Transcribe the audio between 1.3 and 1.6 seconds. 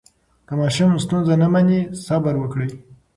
نه